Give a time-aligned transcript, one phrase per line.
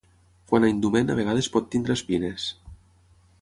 [0.51, 2.49] Quant a indument a vegades pot tenir espines.